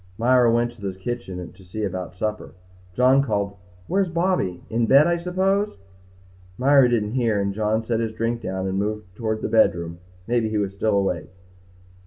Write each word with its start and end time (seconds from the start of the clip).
Myra 0.17 0.51
went 0.51 0.71
to 0.71 0.81
the 0.81 0.97
kitchen 0.97 1.53
to 1.53 1.63
see 1.63 1.83
about 1.83 2.15
supper. 2.15 2.55
John 2.95 3.21
called, 3.21 3.53
"Where's 3.85 4.09
Bobby? 4.09 4.63
In 4.67 4.87
bed 4.87 5.05
I 5.05 5.17
suppose." 5.17 5.77
Myra 6.57 6.89
didn't 6.89 7.11
hear 7.11 7.39
and 7.39 7.53
John 7.53 7.85
set 7.85 7.99
his 7.99 8.11
drink 8.11 8.41
down 8.41 8.65
and 8.67 8.79
moved 8.79 9.15
toward 9.15 9.43
the 9.43 9.47
bedroom. 9.47 9.99
Maybe 10.25 10.49
he 10.49 10.57
was 10.57 10.73
still 10.73 10.97
awake. 10.97 11.29